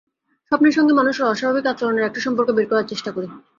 [0.51, 3.27] স্বপ্নের সঙ্গে মানুষের অস্বাভাবিক আচরণের একটা সম্পর্ক বের করার চেষ্টা করি।